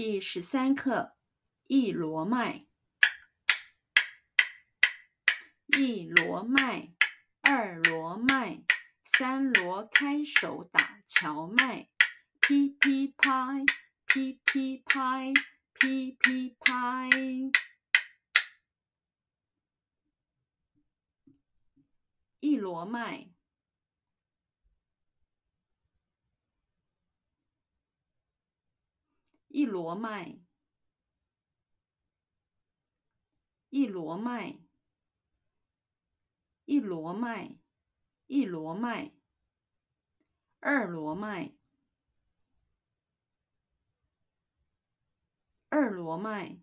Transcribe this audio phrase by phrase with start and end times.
[0.00, 1.16] 第十三课：
[1.66, 2.68] 一罗麦，
[5.76, 6.94] 一罗麦，
[7.40, 8.62] 二罗麦，
[9.04, 11.90] 三罗开手打荞麦，
[12.40, 13.64] 噼噼拍，
[14.06, 15.32] 噼噼拍，
[15.72, 17.10] 噼噼拍。
[22.38, 23.32] 一罗麦。
[29.48, 30.38] 一罗麦，
[33.70, 34.60] 一罗麦，
[36.66, 37.56] 一罗麦，
[38.26, 39.12] 一罗麦，
[40.60, 41.54] 二罗麦，
[45.70, 46.60] 二罗麦，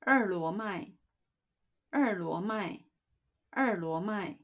[0.00, 0.94] 二罗麦，
[1.90, 2.84] 二罗麦，
[3.50, 4.38] 二罗麦，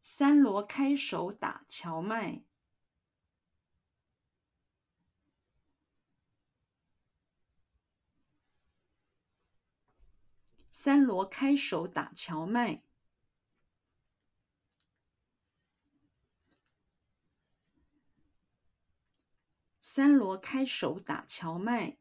[0.00, 2.47] 三罗开手打荞麦。
[10.80, 12.84] 三罗开手打荞麦，
[19.80, 21.98] 三罗开手打荞麦，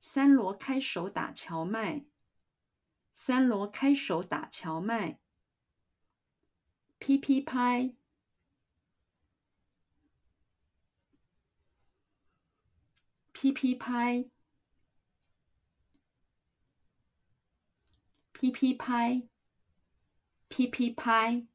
[0.00, 2.06] 三罗开手打荞麦，
[3.12, 5.20] 三罗开手打荞麦，
[6.98, 7.94] 噼噼拍。
[13.44, 14.24] 噼噼拍，
[18.32, 19.28] 噼噼拍，
[20.48, 21.46] 噼噼拍，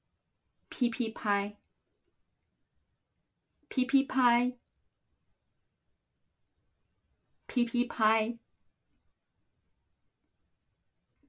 [0.69, 1.57] 噼噼拍，
[3.69, 4.59] 噼噼拍，
[7.47, 8.37] 噼噼拍，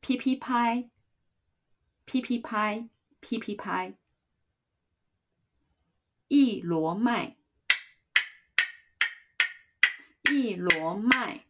[0.03, 0.91] 噼噼拍，
[2.05, 3.97] 噼噼拍，噼噼拍，
[6.28, 7.40] 一罗麦。
[10.31, 11.41] 一罗麦，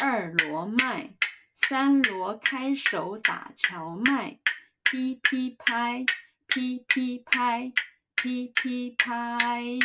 [0.00, 1.10] 二罗麦，
[1.54, 4.38] 三罗开手打荞麦，
[4.82, 6.06] 噼噼拍，
[6.46, 7.70] 噼噼拍，
[8.16, 9.78] 噼噼拍。